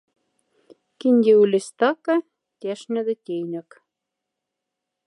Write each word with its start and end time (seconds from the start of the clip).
Кинди 0.99 1.33
ули 1.41 1.59
стака— 1.67 2.17
тяштеда 2.59 3.13
тейнек. 3.25 3.69